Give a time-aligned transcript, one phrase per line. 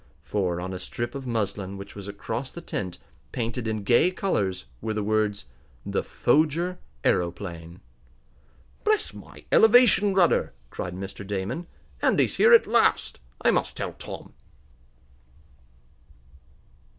[0.23, 2.97] For, on a strip of muslin which was across the tent,
[3.31, 5.45] painted in gay colors, were the words:
[5.85, 7.81] THE FOGER AEROPLANE
[8.83, 11.21] "Bless my elevation rudder!" cried Mr.
[11.27, 11.67] Damon.
[12.01, 13.19] "Andy's here at last!
[13.43, 14.33] I must tell Tom!"